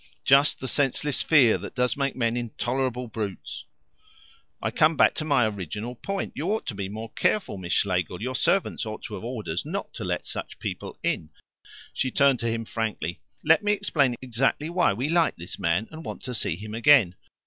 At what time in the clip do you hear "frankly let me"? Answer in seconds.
12.65-13.73